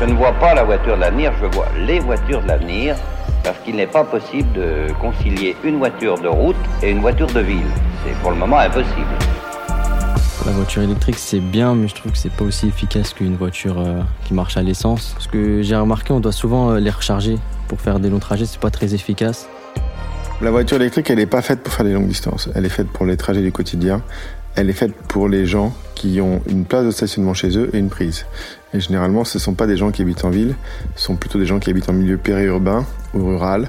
Je 0.00 0.04
ne 0.04 0.14
vois 0.14 0.32
pas 0.34 0.54
la 0.54 0.64
voiture 0.64 0.96
de 0.96 1.00
l'avenir, 1.00 1.32
je 1.40 1.46
vois 1.46 1.66
les 1.76 1.98
voitures 1.98 2.42
de 2.42 2.48
l'avenir, 2.48 2.96
parce 3.42 3.58
qu'il 3.64 3.76
n'est 3.76 3.86
pas 3.86 4.04
possible 4.04 4.52
de 4.52 4.92
concilier 5.00 5.56
une 5.64 5.78
voiture 5.78 6.18
de 6.18 6.28
route 6.28 6.56
et 6.82 6.90
une 6.90 7.00
voiture 7.00 7.26
de 7.26 7.40
ville. 7.40 7.66
C'est 8.04 8.14
pour 8.20 8.30
le 8.30 8.36
moment 8.36 8.58
impossible. 8.58 9.27
La 10.48 10.54
voiture 10.54 10.80
électrique 10.80 11.18
c'est 11.18 11.40
bien, 11.40 11.74
mais 11.74 11.88
je 11.88 11.94
trouve 11.94 12.12
que 12.12 12.16
c'est 12.16 12.32
pas 12.32 12.42
aussi 12.42 12.68
efficace 12.68 13.12
qu'une 13.12 13.36
voiture 13.36 13.78
euh, 13.80 14.00
qui 14.24 14.32
marche 14.32 14.56
à 14.56 14.62
l'essence. 14.62 15.10
Parce 15.12 15.26
que 15.26 15.60
j'ai 15.60 15.76
remarqué, 15.76 16.14
on 16.14 16.20
doit 16.20 16.32
souvent 16.32 16.70
euh, 16.70 16.80
les 16.80 16.88
recharger 16.88 17.36
pour 17.68 17.82
faire 17.82 18.00
des 18.00 18.08
longs 18.08 18.18
trajets, 18.18 18.46
c'est 18.46 18.58
pas 18.58 18.70
très 18.70 18.94
efficace. 18.94 19.46
La 20.40 20.50
voiture 20.50 20.78
électrique, 20.78 21.10
elle 21.10 21.18
n'est 21.18 21.26
pas 21.26 21.42
faite 21.42 21.62
pour 21.62 21.74
faire 21.74 21.84
des 21.84 21.92
longues 21.92 22.08
distances. 22.08 22.48
Elle 22.54 22.64
est 22.64 22.70
faite 22.70 22.88
pour 22.88 23.04
les 23.04 23.18
trajets 23.18 23.42
du 23.42 23.52
quotidien. 23.52 24.00
Elle 24.54 24.70
est 24.70 24.72
faite 24.72 24.94
pour 24.94 25.28
les 25.28 25.44
gens 25.44 25.74
qui 25.94 26.18
ont 26.22 26.40
une 26.48 26.64
place 26.64 26.86
de 26.86 26.92
stationnement 26.92 27.34
chez 27.34 27.58
eux 27.58 27.68
et 27.74 27.78
une 27.78 27.90
prise. 27.90 28.24
Et 28.72 28.80
généralement, 28.80 29.24
ce 29.24 29.36
ne 29.36 29.42
sont 29.42 29.52
pas 29.52 29.66
des 29.66 29.76
gens 29.76 29.90
qui 29.90 30.00
habitent 30.00 30.24
en 30.24 30.30
ville, 30.30 30.54
ce 30.96 31.04
sont 31.04 31.16
plutôt 31.16 31.38
des 31.38 31.44
gens 31.44 31.58
qui 31.58 31.68
habitent 31.68 31.90
en 31.90 31.92
milieu 31.92 32.16
périurbain 32.16 32.86
ou 33.12 33.22
rural. 33.22 33.68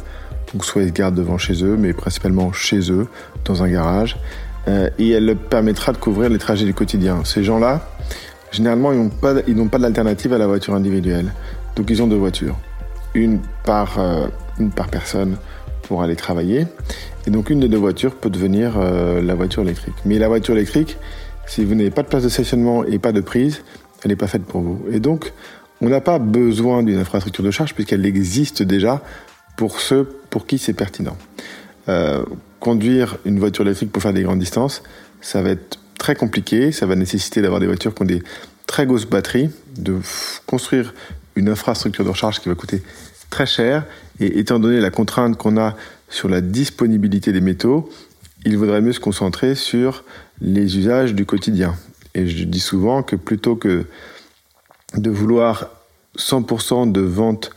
Donc 0.54 0.64
soit 0.64 0.84
ils 0.84 0.88
se 0.88 0.94
gardent 0.94 1.16
devant 1.16 1.38
chez 1.38 1.62
eux, 1.62 1.76
mais 1.78 1.92
principalement 1.92 2.54
chez 2.54 2.90
eux, 2.90 3.08
dans 3.44 3.64
un 3.64 3.68
garage. 3.68 4.16
Euh, 4.68 4.90
et 5.00 5.10
elle 5.12 5.36
permettra 5.36 5.94
de 5.94 5.98
couvrir 5.98 6.30
les 6.30 6.38
trajets 6.38 6.66
du 6.66 6.74
quotidien. 6.74 7.24
Ces 7.24 7.44
gens-là, 7.44 7.90
généralement, 8.52 8.92
ils 8.92 9.00
n'ont 9.00 9.10
pas, 9.10 9.36
pas 9.72 9.80
d'alternative 9.80 10.34
à 10.34 10.38
la 10.38 10.48
voiture 10.48 10.76
individuelle. 10.76 11.34
Donc 11.76 11.90
ils 11.90 12.02
ont 12.02 12.08
deux 12.08 12.18
voitures. 12.18 12.58
Une 13.14 13.40
par, 13.64 14.00
euh, 14.00 14.28
une 14.60 14.72
par 14.72 14.88
personne 14.88 15.38
pour 15.84 16.04
aller 16.04 16.16
travailler. 16.16 16.68
Et 17.26 17.32
donc 17.32 17.50
une 17.50 17.60
des 17.60 17.68
deux 17.68 17.78
voitures 17.78 18.16
peut 18.16 18.30
devenir 18.30 18.74
euh, 18.78 19.22
la 19.22 19.34
voiture 19.36 19.64
électrique. 19.64 19.96
Mais 20.06 20.20
la 20.20 20.28
voiture 20.28 20.56
électrique, 20.56 20.98
si 21.48 21.66
vous 21.66 21.74
n'avez 21.74 21.92
pas 21.92 22.04
de 22.04 22.08
place 22.08 22.24
de 22.24 22.30
stationnement 22.30 22.84
et 22.84 23.00
pas 23.00 23.12
de 23.12 23.22
prise, 23.22 23.64
elle 24.04 24.10
n'est 24.10 24.16
pas 24.16 24.28
faite 24.28 24.44
pour 24.44 24.62
vous. 24.62 24.82
Et 24.92 25.00
donc, 25.00 25.34
on 25.82 25.90
n'a 25.90 26.02
pas 26.02 26.20
besoin 26.20 26.84
d'une 26.84 27.00
infrastructure 27.00 27.44
de 27.44 27.52
charge 27.52 27.74
puisqu'elle 27.74 28.06
existe 28.06 28.62
déjà 28.64 29.02
pour 29.58 29.80
ceux 29.80 30.08
pour 30.30 30.46
qui 30.46 30.58
c'est 30.58 30.74
pertinent. 30.74 31.18
Euh, 31.90 32.24
conduire 32.60 33.18
une 33.26 33.40
voiture 33.40 33.66
électrique 33.66 33.92
pour 33.92 34.04
faire 34.04 34.14
des 34.14 34.22
grandes 34.22 34.40
distances, 34.40 34.84
ça 35.22 35.42
va 35.42 35.52
être 35.52 35.80
très 35.98 36.14
compliqué, 36.14 36.74
ça 36.74 36.86
va 36.86 36.96
nécessiter 36.96 37.42
d'avoir 37.42 37.62
des 37.62 37.68
voitures 37.68 37.96
qui 37.96 38.02
ont 38.02 38.06
des 38.06 38.22
très 38.68 38.86
grosses 38.86 39.06
batteries, 39.06 39.50
de 39.78 39.96
construire 40.46 40.94
une 41.36 41.48
infrastructure 41.48 42.04
de 42.04 42.10
recharge 42.10 42.42
qui 42.42 42.50
va 42.50 42.56
coûter 42.56 42.84
très 43.30 43.46
cher. 43.46 43.86
Et 44.20 44.40
étant 44.40 44.60
donné 44.60 44.82
la 44.82 44.92
contrainte 44.92 45.38
qu'on 45.38 45.58
a 45.58 45.76
sur 46.10 46.28
la 46.28 46.42
disponibilité 46.42 47.32
des 47.32 47.42
métaux, 47.42 47.90
il 48.46 48.58
vaudrait 48.58 48.82
mieux 48.82 48.94
se 48.94 49.00
concentrer 49.00 49.56
sur 49.56 50.04
les 50.42 50.78
usages 50.78 51.16
du 51.16 51.26
quotidien. 51.26 51.76
Et 52.14 52.28
je 52.28 52.44
dis 52.44 52.60
souvent 52.60 53.04
que 53.04 53.16
plutôt 53.16 53.56
que 53.56 53.86
de 54.96 55.10
vouloir 55.10 55.70
100% 56.18 56.92
de 56.92 57.02
vente 57.02 57.52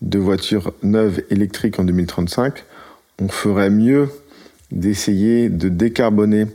de 0.00 0.18
voitures 0.18 0.72
neuves 0.82 1.22
électriques 1.30 1.78
en 1.78 1.84
2035, 1.84 2.64
on 3.20 3.28
ferait 3.28 3.70
mieux 3.70 4.08
d'essayer 4.70 5.48
de 5.48 5.68
décarboner 5.68 6.46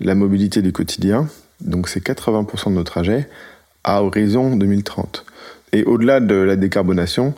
la 0.00 0.14
mobilité 0.14 0.62
du 0.62 0.72
quotidien, 0.72 1.28
donc 1.60 1.88
c'est 1.88 2.04
80% 2.04 2.70
de 2.70 2.74
nos 2.74 2.84
trajets, 2.84 3.28
à 3.84 4.02
horizon 4.02 4.56
2030. 4.56 5.24
Et 5.72 5.84
au-delà 5.84 6.20
de 6.20 6.34
la 6.34 6.56
décarbonation, 6.56 7.34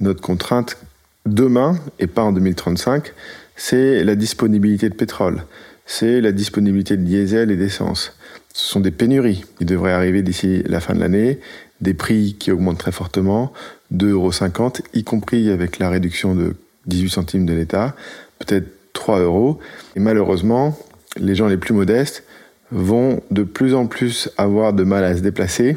notre 0.00 0.20
contrainte 0.20 0.78
demain, 1.24 1.78
et 1.98 2.06
pas 2.06 2.22
en 2.22 2.32
2035, 2.32 3.12
c'est 3.54 4.04
la 4.04 4.14
disponibilité 4.14 4.88
de 4.88 4.94
pétrole, 4.94 5.44
c'est 5.86 6.20
la 6.20 6.32
disponibilité 6.32 6.96
de 6.96 7.02
diesel 7.02 7.50
et 7.50 7.56
d'essence. 7.56 8.16
Ce 8.52 8.64
sont 8.64 8.80
des 8.80 8.90
pénuries. 8.90 9.44
Il 9.60 9.66
devrait 9.66 9.92
arriver 9.92 10.22
d'ici 10.22 10.62
la 10.66 10.80
fin 10.80 10.94
de 10.94 11.00
l'année, 11.00 11.38
des 11.80 11.94
prix 11.94 12.36
qui 12.38 12.50
augmentent 12.50 12.78
très 12.78 12.92
fortement, 12.92 13.52
2,50 13.94 14.10
euros, 14.10 14.72
y 14.94 15.04
compris 15.04 15.50
avec 15.50 15.78
la 15.78 15.90
réduction 15.90 16.34
de 16.34 16.56
18 16.86 17.10
centimes 17.10 17.46
de 17.46 17.52
l'État, 17.52 17.94
peut-être 18.38 18.66
3 18.92 19.20
euros. 19.20 19.58
Et 19.94 20.00
malheureusement, 20.00 20.76
les 21.16 21.34
gens 21.34 21.46
les 21.46 21.56
plus 21.56 21.74
modestes 21.74 22.24
vont 22.70 23.20
de 23.30 23.42
plus 23.42 23.74
en 23.74 23.86
plus 23.86 24.30
avoir 24.36 24.72
de 24.72 24.84
mal 24.84 25.04
à 25.04 25.16
se 25.16 25.20
déplacer. 25.20 25.76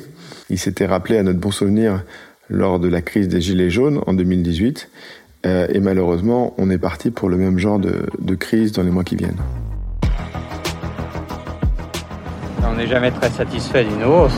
Il 0.50 0.58
s'était 0.58 0.86
rappelé 0.86 1.18
à 1.18 1.24
notre 1.24 1.40
bon 1.40 1.52
souvenir 1.52 2.04
lors 2.50 2.80
de 2.80 2.88
la 2.88 3.02
crise 3.02 3.28
des 3.28 3.42
Gilets 3.42 3.70
jaunes 3.70 4.02
en 4.08 4.14
2018. 4.14 4.90
Euh, 5.46 5.68
et 5.70 5.80
malheureusement, 5.80 6.54
on 6.58 6.70
est 6.70 6.78
parti 6.78 7.12
pour 7.12 7.30
le 7.30 7.38
même 7.38 7.60
genre 7.60 7.80
de, 7.80 8.36
crise 8.36 8.72
dans 8.72 8.84
les 8.84 8.92
mois 8.92 9.04
qui 9.04 9.16
viennent. 9.16 9.38
On 12.64 12.76
n'est 12.76 12.88
jamais 12.88 13.12
très 13.12 13.30
satisfait 13.30 13.84
d'une 13.84 14.04
hausse. 14.04 14.34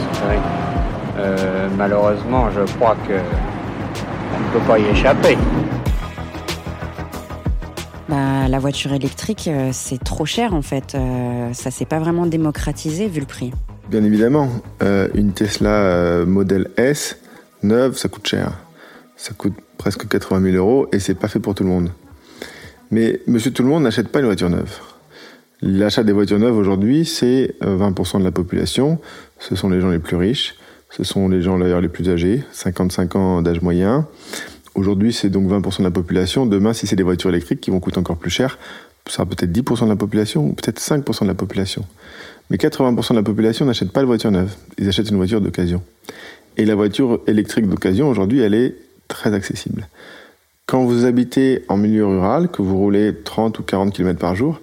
Euh, 1.18 1.68
malheureusement, 1.78 2.50
je 2.52 2.72
crois 2.74 2.96
que 3.08 3.14
on 3.14 4.40
ne 4.40 4.60
peut 4.60 4.68
pas 4.68 4.80
y 4.80 4.86
échapper. 4.86 5.38
Bah, 8.12 8.50
la 8.50 8.60
voiture 8.60 8.92
électrique, 8.92 9.48
euh, 9.48 9.70
c'est 9.72 10.04
trop 10.04 10.26
cher 10.26 10.54
en 10.54 10.62
fait. 10.62 10.96
Euh, 10.96 11.54
ça 11.54 11.72
s'est 11.72 11.86
pas 11.86 11.98
vraiment 11.98 12.26
démocratisé 12.26 13.08
vu 13.08 13.22
le 13.22 13.26
prix. 13.26 13.54
Bien 13.90 14.04
évidemment, 14.04 14.50
euh, 14.84 15.08
une 15.14 15.32
Tesla 15.32 16.26
modèle 16.26 16.72
S 16.76 17.18
neuve, 17.64 17.96
ça 17.96 18.10
coûte 18.10 18.28
cher. 18.28 18.52
Ça 19.16 19.34
coûte 19.34 19.54
presque 19.78 20.10
80 20.10 20.42
000 20.52 20.58
euros 20.58 20.90
et 20.92 21.00
c'est 21.00 21.16
pas 21.16 21.30
fait 21.30 21.40
pour 21.40 21.56
tout 21.56 21.64
le 21.64 21.70
monde. 21.70 21.90
Mais 22.90 23.22
monsieur 23.28 23.52
tout 23.52 23.64
le 23.64 23.70
monde 23.70 23.84
n'achète 23.84 24.10
pas 24.10 24.20
une 24.20 24.26
voiture 24.26 24.50
neuve. 24.50 24.80
L'achat 25.62 26.04
des 26.04 26.12
voitures 26.12 26.40
neuves 26.40 26.58
aujourd'hui, 26.58 27.06
c'est 27.06 27.56
20% 27.62 28.20
de 28.20 28.26
la 28.26 28.32
population. 28.32 29.00
Ce 29.40 29.56
sont 29.56 29.70
les 29.70 29.80
gens 29.80 29.90
les 29.90 30.00
plus 30.00 30.18
riches. 30.18 30.56
Ce 30.90 31.06
sont 31.06 31.30
les 31.30 31.42
gens 31.42 31.58
d'ailleurs 31.58 31.80
les 31.80 31.88
plus 31.88 32.10
âgés, 32.10 32.44
55 32.52 33.16
ans 33.16 33.42
d'âge 33.42 33.62
moyen. 33.62 34.06
Aujourd'hui, 34.74 35.12
c'est 35.12 35.30
donc 35.30 35.50
20% 35.50 35.80
de 35.80 35.84
la 35.84 35.92
population. 35.92 36.46
Demain, 36.46 36.74
si 36.74 36.88
c'est 36.88 36.96
des 36.96 37.04
voitures 37.04 37.30
électriques 37.30 37.60
qui 37.60 37.72
vont 37.72 37.80
coûter 37.80 37.98
encore 37.98 38.18
plus 38.18 38.30
cher, 38.30 38.58
ce 39.08 39.14
sera 39.14 39.26
peut-être 39.26 39.52
10% 39.52 39.84
de 39.84 39.90
la 39.90 39.96
population 39.96 40.46
ou 40.48 40.54
peut-être 40.54 40.80
5% 40.80 41.24
de 41.24 41.28
la 41.28 41.34
population. 41.34 41.86
Mais 42.50 42.58
80% 42.58 43.12
de 43.12 43.16
la 43.16 43.24
population 43.24 43.66
n'achète 43.66 43.92
pas 43.92 44.02
de 44.02 44.06
voiture 44.06 44.32
neuve. 44.32 44.54
Ils 44.78 44.88
achètent 44.88 45.10
une 45.10 45.18
voiture 45.18 45.42
d'occasion. 45.42 45.82
Et 46.58 46.66
la 46.66 46.76
voiture 46.76 47.20
électrique 47.28 47.68
d'occasion, 47.68 48.10
aujourd'hui, 48.10 48.40
elle 48.40 48.54
est 48.54 48.76
très 49.08 49.34
accessible. 49.34 49.88
Quand 50.68 50.86
vous 50.86 51.04
habitez 51.04 51.66
en 51.68 51.76
milieu 51.76 52.06
rural, 52.06 52.50
que 52.50 52.62
vous 52.62 52.78
roulez 52.78 53.14
30 53.14 53.60
ou 53.60 53.64
40 53.64 53.94
km 53.94 54.20
par 54.20 54.36
jour, 54.36 54.62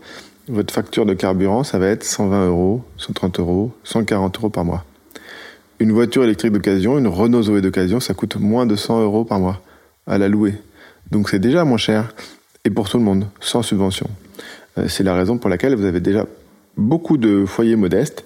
votre 0.48 0.72
facture 0.72 1.04
de 1.04 1.12
carburant, 1.12 1.64
ça 1.64 1.78
va 1.78 1.88
être 1.88 2.04
120 2.04 2.46
euros, 2.46 2.82
130 2.96 3.40
euros, 3.40 3.72
140 3.84 4.38
euros 4.38 4.48
par 4.48 4.64
mois. 4.64 4.84
Une 5.80 5.92
voiture 5.92 6.24
électrique 6.24 6.52
d'occasion, 6.52 6.98
une 6.98 7.08
Renault 7.08 7.42
Zoé 7.42 7.60
d'occasion, 7.60 8.00
ça 8.00 8.14
coûte 8.14 8.36
moins 8.36 8.64
de 8.64 8.74
100 8.74 9.02
euros 9.02 9.24
par 9.24 9.38
mois 9.38 9.60
à 10.08 10.18
la 10.18 10.28
louer. 10.28 10.54
Donc 11.10 11.28
c'est 11.30 11.38
déjà 11.38 11.64
moins 11.64 11.78
cher 11.78 12.12
et 12.64 12.70
pour 12.70 12.88
tout 12.88 12.98
le 12.98 13.04
monde, 13.04 13.26
sans 13.40 13.62
subvention. 13.62 14.08
Euh, 14.78 14.88
c'est 14.88 15.04
la 15.04 15.14
raison 15.14 15.38
pour 15.38 15.50
laquelle 15.50 15.74
vous 15.74 15.84
avez 15.84 16.00
déjà 16.00 16.26
beaucoup 16.76 17.16
de 17.16 17.44
foyers 17.44 17.76
modestes, 17.76 18.24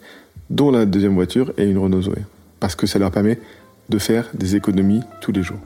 dont 0.50 0.70
la 0.70 0.84
deuxième 0.84 1.14
voiture 1.14 1.52
et 1.58 1.64
une 1.64 1.78
Renault 1.78 2.02
Zoé. 2.02 2.18
Parce 2.60 2.74
que 2.74 2.86
ça 2.86 2.98
leur 2.98 3.10
permet 3.10 3.38
de 3.88 3.98
faire 3.98 4.28
des 4.34 4.56
économies 4.56 5.02
tous 5.20 5.32
les 5.32 5.42
jours. 5.42 5.58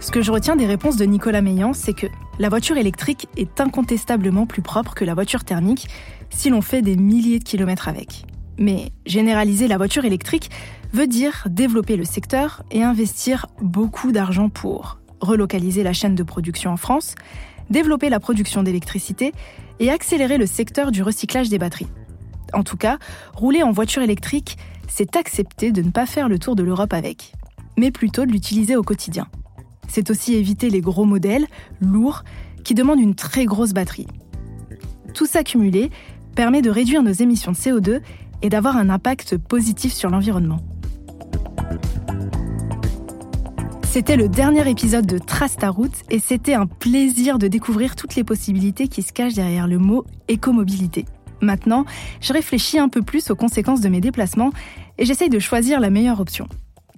Ce 0.00 0.10
que 0.10 0.22
je 0.22 0.32
retiens 0.32 0.56
des 0.56 0.66
réponses 0.66 0.96
de 0.96 1.04
Nicolas 1.04 1.42
Meillan, 1.42 1.74
c'est 1.74 1.92
que 1.92 2.06
la 2.38 2.48
voiture 2.48 2.78
électrique 2.78 3.28
est 3.36 3.60
incontestablement 3.60 4.46
plus 4.46 4.62
propre 4.62 4.94
que 4.94 5.04
la 5.04 5.12
voiture 5.12 5.44
thermique 5.44 5.88
si 6.30 6.50
l'on 6.50 6.62
fait 6.62 6.82
des 6.82 6.96
milliers 6.96 7.40
de 7.40 7.44
kilomètres 7.44 7.88
avec. 7.88 8.24
Mais 8.58 8.90
généraliser 9.06 9.68
la 9.68 9.76
voiture 9.76 10.04
électrique 10.04 10.50
veut 10.92 11.06
dire 11.06 11.46
développer 11.48 11.96
le 11.96 12.04
secteur 12.04 12.62
et 12.70 12.82
investir 12.82 13.46
beaucoup 13.60 14.12
d'argent 14.12 14.48
pour 14.48 14.98
relocaliser 15.20 15.82
la 15.82 15.92
chaîne 15.92 16.14
de 16.14 16.22
production 16.22 16.72
en 16.72 16.76
France, 16.76 17.14
développer 17.70 18.08
la 18.08 18.20
production 18.20 18.62
d'électricité 18.62 19.32
et 19.80 19.90
accélérer 19.90 20.38
le 20.38 20.46
secteur 20.46 20.90
du 20.90 21.02
recyclage 21.02 21.48
des 21.48 21.58
batteries. 21.58 21.88
En 22.52 22.62
tout 22.62 22.76
cas, 22.76 22.98
rouler 23.34 23.62
en 23.62 23.72
voiture 23.72 24.02
électrique, 24.02 24.56
c'est 24.88 25.16
accepter 25.16 25.70
de 25.70 25.82
ne 25.82 25.90
pas 25.90 26.06
faire 26.06 26.28
le 26.28 26.38
tour 26.38 26.56
de 26.56 26.62
l'Europe 26.62 26.92
avec, 26.92 27.32
mais 27.76 27.90
plutôt 27.90 28.24
de 28.24 28.32
l'utiliser 28.32 28.74
au 28.74 28.82
quotidien. 28.82 29.28
C'est 29.88 30.10
aussi 30.10 30.34
éviter 30.34 30.70
les 30.70 30.80
gros 30.80 31.04
modèles, 31.04 31.46
lourds, 31.80 32.24
qui 32.64 32.74
demandent 32.74 33.00
une 33.00 33.14
très 33.14 33.44
grosse 33.44 33.72
batterie. 33.72 34.06
Tout 35.14 35.26
ça 35.26 35.44
cumulé 35.44 35.90
permet 36.34 36.62
de 36.62 36.70
réduire 36.70 37.02
nos 37.02 37.12
émissions 37.12 37.52
de 37.52 37.56
CO2 37.56 38.00
et 38.42 38.48
d'avoir 38.48 38.76
un 38.76 38.90
impact 38.90 39.36
positif 39.36 39.92
sur 39.92 40.10
l'environnement. 40.10 40.60
C'était 43.90 44.16
le 44.16 44.28
dernier 44.28 44.68
épisode 44.70 45.06
de 45.06 45.18
Trace 45.18 45.56
ta 45.56 45.70
route 45.70 46.04
et 46.10 46.18
c'était 46.18 46.54
un 46.54 46.66
plaisir 46.66 47.38
de 47.38 47.48
découvrir 47.48 47.96
toutes 47.96 48.16
les 48.16 48.22
possibilités 48.22 48.86
qui 48.86 49.02
se 49.02 49.12
cachent 49.12 49.34
derrière 49.34 49.66
le 49.66 49.78
mot 49.78 50.04
écomobilité. 50.28 51.06
Maintenant, 51.40 51.84
je 52.20 52.32
réfléchis 52.32 52.78
un 52.78 52.88
peu 52.88 53.02
plus 53.02 53.30
aux 53.30 53.34
conséquences 53.36 53.80
de 53.80 53.88
mes 53.88 54.00
déplacements 54.00 54.50
et 54.98 55.04
j'essaye 55.04 55.30
de 55.30 55.38
choisir 55.38 55.80
la 55.80 55.90
meilleure 55.90 56.20
option. 56.20 56.48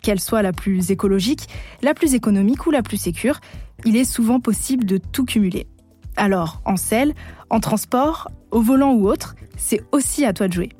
Qu'elle 0.02 0.20
soit 0.20 0.42
la 0.42 0.52
plus 0.52 0.90
écologique, 0.90 1.46
la 1.82 1.94
plus 1.94 2.14
économique 2.14 2.66
ou 2.66 2.70
la 2.70 2.82
plus 2.82 2.96
sécure, 2.96 3.40
il 3.84 3.96
est 3.96 4.04
souvent 4.04 4.40
possible 4.40 4.84
de 4.84 4.98
tout 4.98 5.24
cumuler. 5.24 5.68
Alors, 6.16 6.60
en 6.64 6.76
selle, 6.76 7.14
en 7.50 7.60
transport, 7.60 8.28
au 8.50 8.62
volant 8.62 8.94
ou 8.94 9.08
autre, 9.08 9.36
c'est 9.56 9.80
aussi 9.92 10.24
à 10.24 10.32
toi 10.32 10.48
de 10.48 10.54
jouer. 10.54 10.70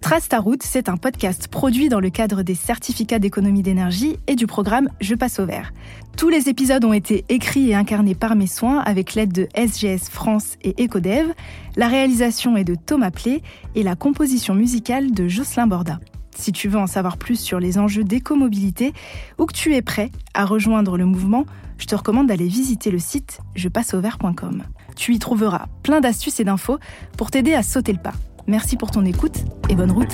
Trace 0.00 0.28
ta 0.28 0.40
route, 0.40 0.62
c'est 0.62 0.88
un 0.88 0.96
podcast 0.96 1.48
produit 1.48 1.88
dans 1.88 2.00
le 2.00 2.10
cadre 2.10 2.42
des 2.42 2.54
certificats 2.54 3.18
d'économie 3.18 3.62
d'énergie 3.62 4.18
et 4.26 4.34
du 4.34 4.46
programme 4.46 4.88
Je 5.00 5.14
passe 5.14 5.38
au 5.38 5.46
vert. 5.46 5.72
Tous 6.16 6.30
les 6.30 6.48
épisodes 6.48 6.84
ont 6.84 6.94
été 6.94 7.24
écrits 7.28 7.70
et 7.70 7.74
incarnés 7.74 8.14
par 8.14 8.34
mes 8.34 8.46
soins 8.46 8.80
avec 8.80 9.14
l'aide 9.14 9.32
de 9.32 9.46
SGS 9.54 10.08
France 10.10 10.56
et 10.62 10.82
Ecodev. 10.82 11.32
La 11.76 11.86
réalisation 11.86 12.56
est 12.56 12.64
de 12.64 12.74
Thomas 12.74 13.10
Plé 13.10 13.42
et 13.74 13.82
la 13.82 13.94
composition 13.94 14.54
musicale 14.54 15.12
de 15.12 15.28
Jocelyn 15.28 15.66
Borda. 15.66 16.00
Si 16.34 16.50
tu 16.50 16.68
veux 16.68 16.78
en 16.78 16.86
savoir 16.86 17.18
plus 17.18 17.38
sur 17.38 17.60
les 17.60 17.78
enjeux 17.78 18.04
d'écomobilité 18.04 18.94
ou 19.38 19.44
que 19.44 19.52
tu 19.52 19.74
es 19.74 19.82
prêt 19.82 20.10
à 20.32 20.46
rejoindre 20.46 20.96
le 20.96 21.04
mouvement, 21.04 21.44
je 21.76 21.86
te 21.86 21.94
recommande 21.94 22.28
d'aller 22.28 22.48
visiter 22.48 22.90
le 22.90 22.98
site 22.98 23.40
jepasseauvert.com. 23.54 24.62
Tu 24.96 25.14
y 25.14 25.18
trouveras 25.18 25.66
plein 25.82 26.00
d'astuces 26.00 26.40
et 26.40 26.44
d'infos 26.44 26.78
pour 27.16 27.30
t'aider 27.30 27.54
à 27.54 27.62
sauter 27.62 27.92
le 27.92 28.00
pas. 28.00 28.14
Merci 28.50 28.76
pour 28.76 28.90
ton 28.90 29.04
écoute 29.04 29.44
et 29.68 29.76
bonne 29.76 29.92
route. 29.92 30.12